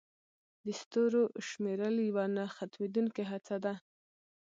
[0.65, 3.73] د ستورو شمیرل یوه نه ختمېدونکې هڅه ده.